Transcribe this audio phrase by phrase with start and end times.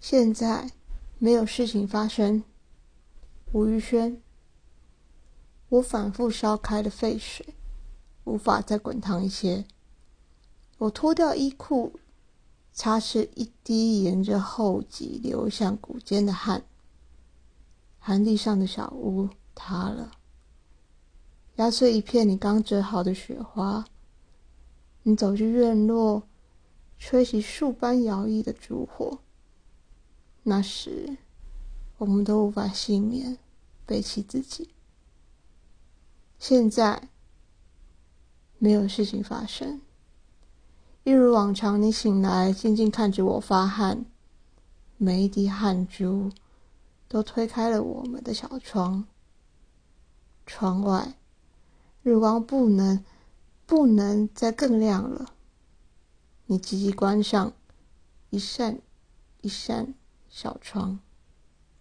[0.00, 0.70] 现在
[1.18, 2.44] 没有事情发生。
[3.52, 4.20] 吴玉轩，
[5.68, 7.54] 我反复烧开的沸水，
[8.24, 9.64] 无法再滚烫一些。
[10.78, 11.98] 我脱掉衣裤，
[12.72, 16.64] 擦拭一滴沿着后脊流向骨尖的汗。
[17.98, 20.12] 寒地上的小屋塌了，
[21.56, 23.84] 压碎一片你刚折好的雪花。
[25.02, 26.22] 你走进院落，
[26.98, 29.18] 吹起树般摇曳的烛火。
[30.48, 31.18] 那时，
[31.98, 33.38] 我们都无法幸免，
[33.84, 34.70] 背弃自己。
[36.38, 37.10] 现在，
[38.58, 39.80] 没有事情发生。
[41.04, 44.06] 一如往常，你醒来，静静看着我发汗，
[44.96, 46.32] 每一滴汗珠
[47.06, 49.06] 都推开了我们的小窗。
[50.46, 51.14] 窗外，
[52.02, 53.04] 日光不能。
[53.68, 55.34] 不能再更亮了。
[56.46, 57.52] 你急急关上
[58.30, 58.78] 一扇
[59.42, 59.92] 一扇
[60.28, 60.98] 小床。